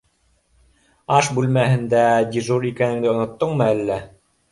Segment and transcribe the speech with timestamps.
[1.17, 2.05] Аш бүлмәһендә
[2.37, 3.99] дежур икәнеңде оноттоңмо әллә.